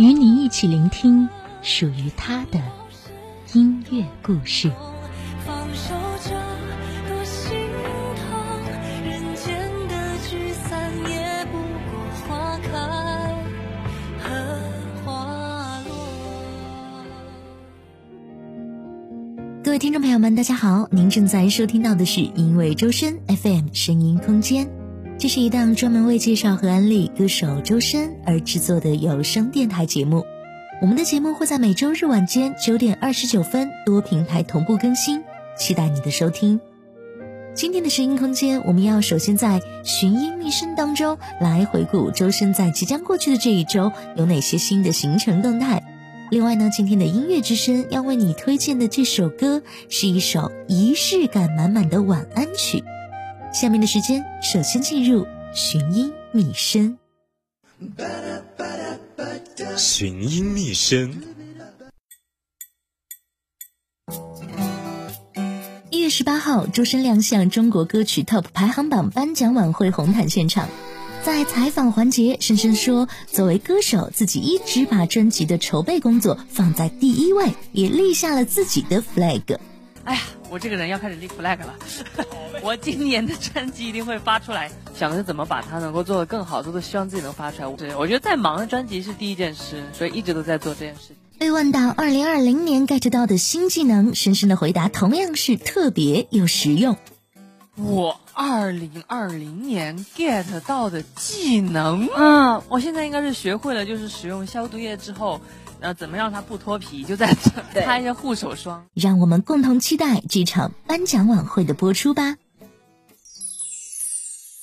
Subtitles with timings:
[0.00, 1.28] 与你一起聆听
[1.60, 2.58] 属于他的
[3.52, 4.72] 音乐故事。
[19.62, 20.88] 各位听众朋友们，大家好！
[20.90, 24.66] 您正在收听到的是因为周深 FM 声音空间，
[25.20, 30.24] 这是一档专门为介绍和安利歌手周深而制作的有声电台节目。
[30.80, 35.22] 我们的节目会在每周日晚间九点二十九分多平台同步更新，
[35.58, 36.58] 期待你的收听。
[37.52, 45.84] 今天的声音空间，我们要首先在寻音觅声当中来回顾周深在即将过去的这一周有哪些新的行程动态。
[46.30, 52.82] 另外呢，今天的音乐之声要为你推荐的这首歌是一首仪式感满满的晚安曲。
[53.52, 56.96] 下面的时间，首先进入寻音觅声。
[59.76, 61.12] 寻音觅声。
[65.90, 70.68] 一月十八号，周深亮相中国歌曲 TOP 排行榜颁奖晚会红毯现场。
[71.24, 79.58] 在采访环节，深深说：“作为歌手，自己一直把专辑的筹备工作放在第一位，也立下了自己的 flag。”
[80.04, 81.74] 哎呀，我这个人要开始立 flag 了。
[82.62, 87.72] 我今年的专辑一定会发出来，想的是怎么把它能够做得更好，都是希望自己能发出来。
[87.72, 91.14] 对，我觉得再忙的专辑是第一件事，所以一直都在做这件事。
[91.38, 96.98] 被问到二零二零年 get 到的新技能，深深的回答同样是特别又实用。
[97.76, 105.40] 我二零二零年 get 到的技能，嗯，我现在应该是学会了，就是使用消毒液之后，
[105.80, 107.34] 呃，怎么让它不脱皮， 就在
[107.74, 108.86] 擦一下护手霜。
[108.94, 112.36] 让我们共同期待这场颁奖晚会的播出吧。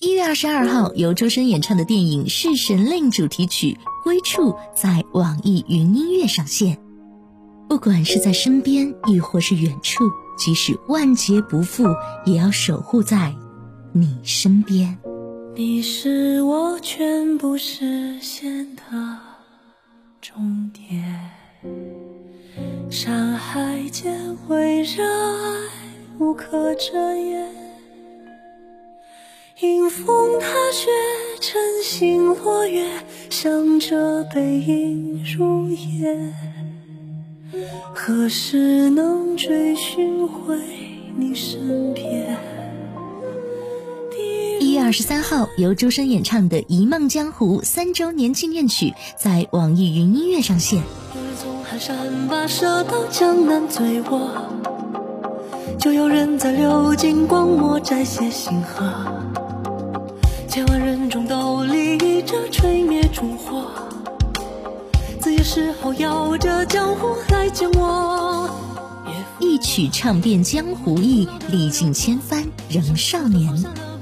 [0.00, 6.78] 一月二十二号，由周深演唱的电影《弑神令》主题曲《归处》在网易云音乐上线。
[7.68, 10.04] 不管是在身边，亦或是远处。
[10.36, 11.84] 即使万劫不复，
[12.26, 13.34] 也要守护在
[13.92, 14.98] 你身边。
[15.54, 18.82] 你是我全部实现的
[20.26, 21.04] 终点。
[22.90, 25.68] 山海间为热爱
[26.18, 27.46] 无可遮掩，
[29.60, 30.88] 迎风踏雪，
[31.42, 32.88] 晨星落月，
[33.28, 36.32] 向着背影入夜。
[37.92, 40.58] 何时能追寻回
[41.18, 42.34] 你身边？
[44.84, 50.82] 二十三号，由周深演唱的《一梦江湖》三周年纪念曲在网易云音乐上线。
[51.40, 51.96] 从寒山
[52.28, 54.30] 跋涉到江南醉卧，
[55.78, 58.92] 就有人在流金光墨摘写星河。
[60.46, 63.70] 千万人中斗笠着吹灭烛火。
[65.18, 68.50] 子夜时候摇着江湖来见我，
[69.40, 73.50] 一曲唱遍江湖意，历尽千帆仍少年。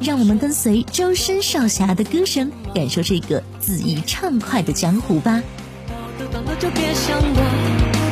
[0.00, 5.42] 让我们跟随周深少侠的歌声，感受这个恣意畅快的江湖吧。
[6.32, 7.42] 到了就别想躲，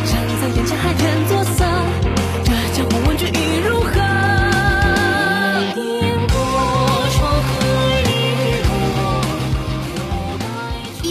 [0.04, 1.64] 站在眼前还添作色，
[2.44, 4.16] 这江湖问君意如何？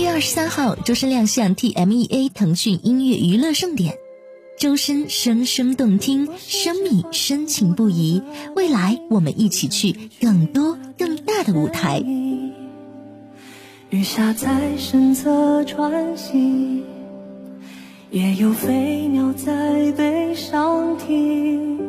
[0.07, 3.97] 二十三号，周深亮相 TMEA 腾讯音乐娱乐盛典，
[4.65, 8.23] 周深声声动听，生命深情不移。
[8.55, 12.03] 未来我们一起去更多更大的舞台。
[13.91, 16.83] 雨下在身侧穿行，
[18.09, 21.79] 也有飞鸟在背上停。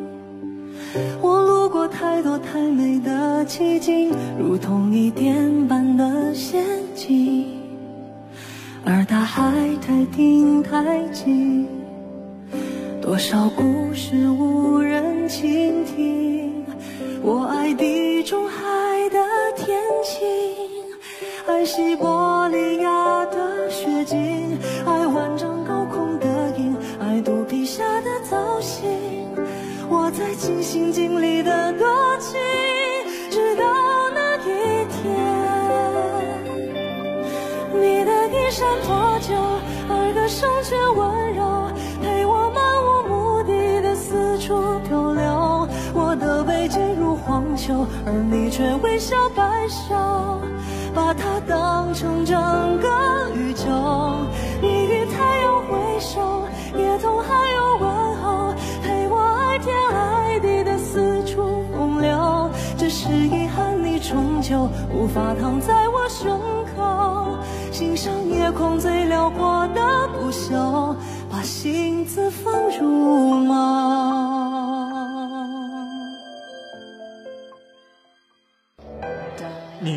[1.22, 6.62] 我路过太多太美的奇景，如同一点般的陷
[6.94, 7.46] 阱。
[8.84, 9.50] 而大海
[9.80, 11.66] 太平太静，
[13.06, 16.66] 多少故事无人倾听？
[17.22, 19.18] 我爱地中海的
[19.56, 20.26] 天晴，
[21.46, 26.26] 爱西伯利亚的雪景，爱万丈高空的
[26.58, 28.82] 鹰，爱肚皮下的藻荇。
[29.88, 31.86] 我在尽心尽力的多
[32.18, 32.40] 情，
[48.06, 50.40] 而你却微笑摆首，
[50.94, 52.38] 把它当成整
[52.78, 52.88] 个
[53.34, 53.66] 宇宙。
[54.62, 56.44] 你与太阳挥手，
[56.78, 62.48] 也同海鸥问候，陪我爱天爱地的四处风流。
[62.78, 66.40] 只是遗憾，你终究无法躺在我胸
[66.76, 67.36] 口，
[67.72, 70.94] 欣赏夜空最辽阔的不朽，
[71.28, 74.25] 把心字放入梦。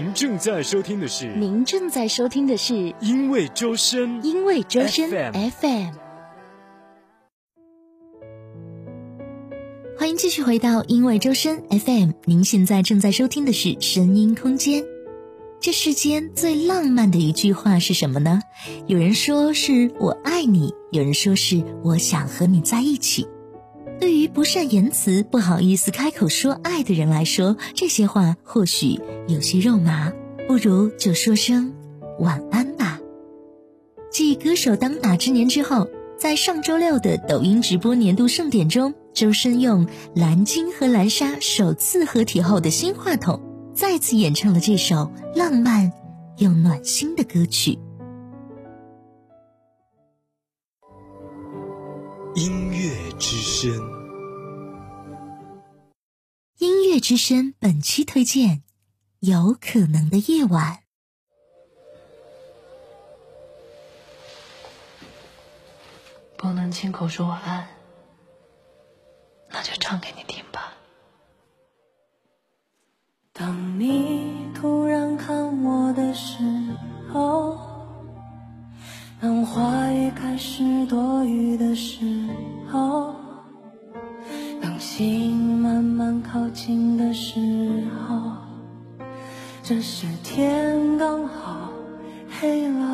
[0.09, 5.91] 您正在收听的是，您正在收听的是，因为周深，因为周深 FM。
[9.99, 14.83] 欢迎继续回到因为周深 FM，您现在正在收听的是声音空间。
[15.59, 18.41] 这世间最浪漫的一句话是什么呢？
[18.87, 23.27] 有人说是我爱你，有人说是我想和你在一起。
[23.99, 30.11] 对于不善言辞、不好意思开口说爱的人来说，这些话或许有些肉麻，
[30.47, 31.73] 不如就说声
[32.19, 32.99] 晚安吧。
[34.11, 35.87] 继歌手当打之年之后，
[36.17, 39.85] 在上周六的抖音直播年度盛典中，周深用
[40.15, 43.41] 蓝鲸和蓝鲨首次合体后的新话筒，
[43.73, 45.91] 再次演唱了这首浪漫
[46.37, 47.77] 又暖心的歌曲。
[52.39, 53.73] 音乐之声，
[56.59, 58.63] 音乐之声本期推荐：
[59.19, 60.83] 有可能的夜晚。
[66.37, 67.67] 不能亲口说晚安，
[69.49, 70.75] 那就唱给你听吧。
[73.33, 76.37] 当你突然看我的时
[77.11, 77.68] 候。
[79.21, 82.05] 当话语开始多余的时
[82.71, 83.13] 候，
[84.61, 87.37] 当心慢慢靠近的时
[88.07, 88.31] 候，
[89.61, 91.69] 这时天刚好
[92.39, 92.88] 黑了。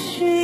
[0.00, 0.39] 许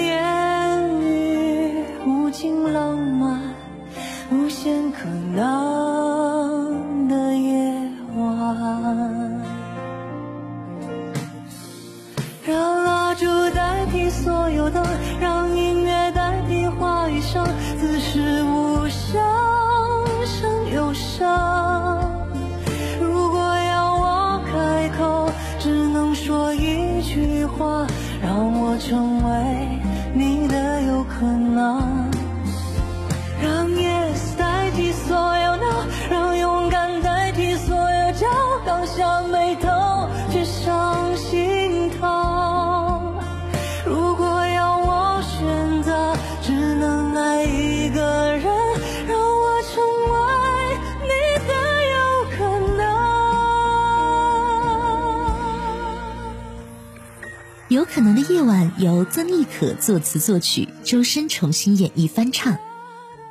[58.29, 62.59] 夜晚由曾轶可作词作曲，周深重新演绎翻唱。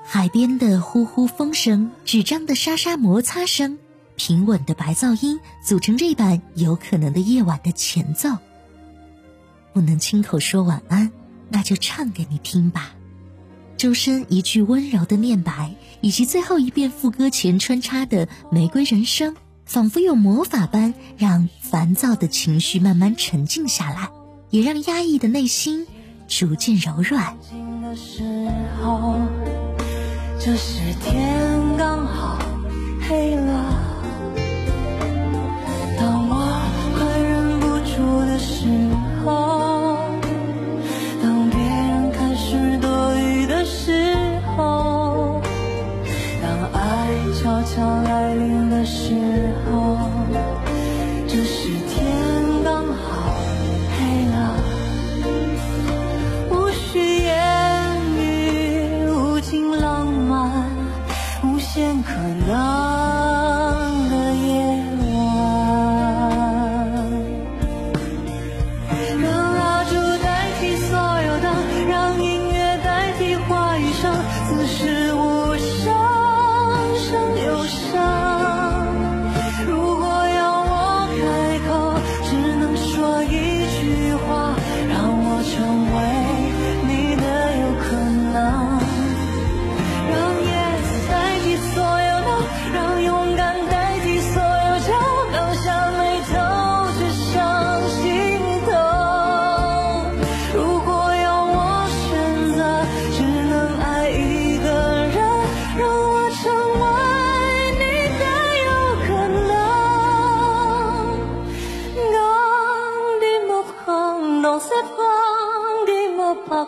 [0.06, 3.78] 海边的呼呼风声，纸张的沙沙摩擦声，
[4.16, 8.30] 平稳的白噪音组成这版有可能的夜晚的前奏。
[9.74, 11.12] 不能亲口说晚安，
[11.50, 12.94] 那就唱给你听吧。
[13.75, 19.36] 周深一句温柔的念白，以及最后一遍副歌前穿插的玫瑰人生，
[19.66, 24.10] 仿佛有魔法般让烦躁的情绪慢慢沉静下来。
[24.50, 25.86] 也让压抑的内心
[26.28, 27.36] 逐渐柔软。
[30.40, 32.38] 这时天刚好
[33.08, 33.65] 黑了，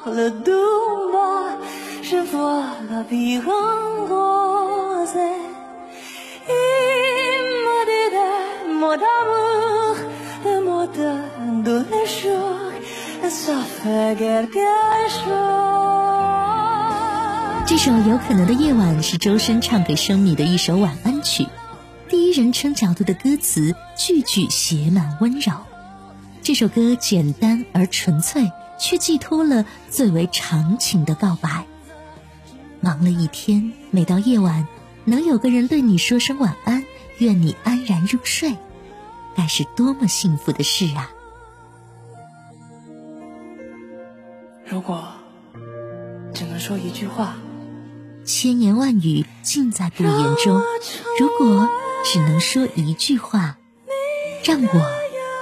[0.08, 0.14] 这
[17.78, 21.46] 首有可能的夜晚是周深唱给生米的一首晚安曲，
[22.08, 25.52] 第一人称角度的歌词句句写满温柔。
[26.42, 28.50] 这首歌简单而纯粹，
[28.80, 31.66] 却寄托了最为长情的告白。
[32.80, 34.68] 忙了一天，每到夜晚，
[35.06, 36.86] 能有个人对你说声晚安，
[37.18, 38.56] 愿你安然入睡，
[39.36, 41.12] 该是多么幸福的事啊！
[44.66, 45.08] 如果
[46.34, 47.36] 只能说一句话。
[48.26, 50.62] 千言万语尽在不言中。
[51.18, 51.70] 如果
[52.04, 53.58] 只能说一句话，
[54.44, 54.92] 让我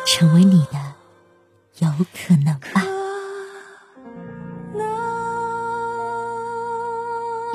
[0.05, 0.93] 成为你的
[1.79, 2.84] 有可能吧。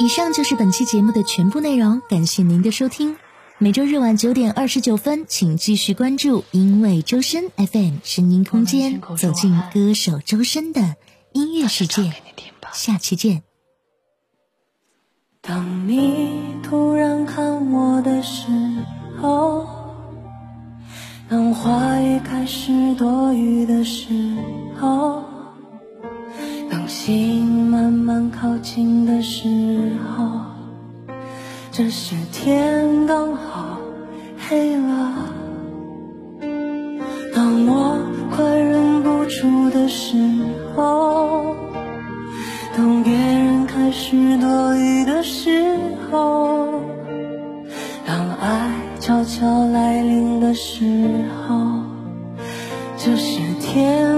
[0.01, 3.19] 以上就是本期节目的全部内容，感谢您的收听。
[3.59, 10.97] 每周日晚九点二十九分，请继续关注因为周深 FM 声音空间，走进歌手周深的
[11.35, 12.15] 音乐世界。
[12.73, 13.43] 下期见。
[15.43, 16.31] 当你
[16.63, 18.47] 突然看我的时
[19.21, 19.67] 候，
[21.29, 24.09] 当话语开始多余的时
[24.81, 25.20] 候，
[49.11, 50.85] 悄悄来临的时
[51.43, 51.57] 候，
[52.97, 54.09] 这是天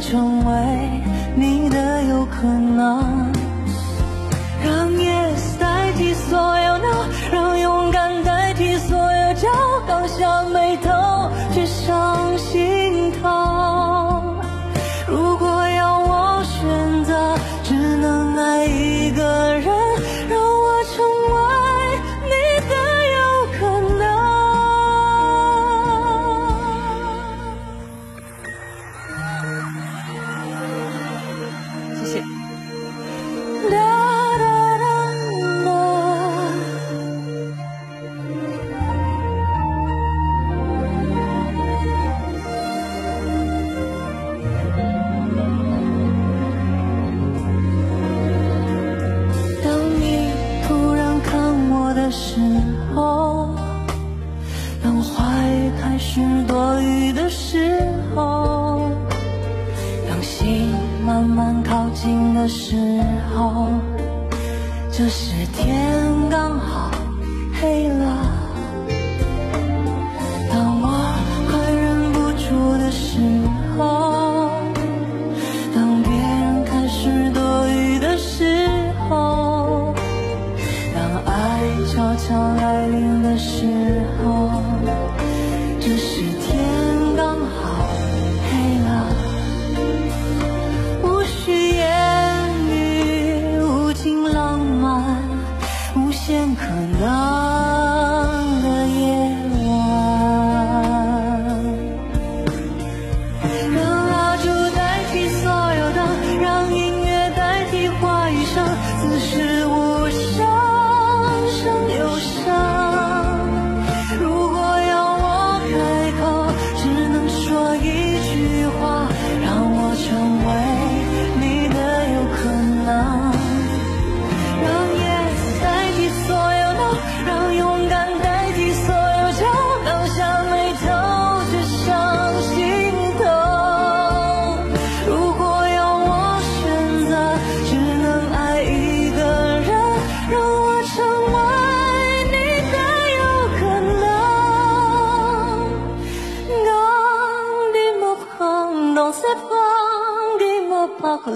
[0.00, 1.02] 成为
[1.36, 3.29] 你的有可能。
[61.10, 62.76] 慢慢靠近的时
[63.34, 63.66] 候
[64.92, 66.88] 这时天刚好
[67.60, 68.29] 黑了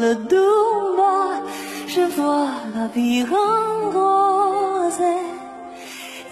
[0.05, 1.17] le douma
[1.95, 5.07] Je vois la vie en rose.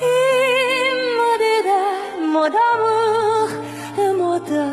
[0.01, 1.61] Il me dit
[2.35, 3.49] mots d'amour
[4.05, 4.65] Un mot de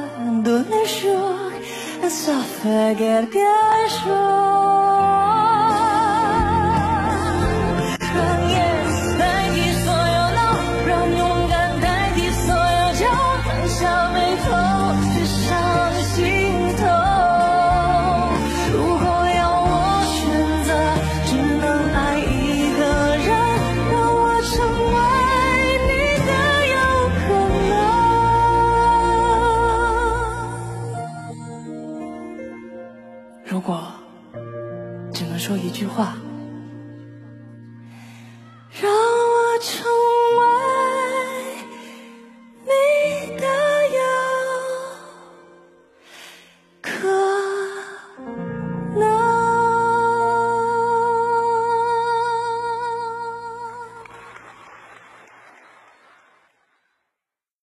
[0.45, 1.51] tous les jours
[2.23, 3.47] Ça fait quelque
[3.97, 4.68] chose.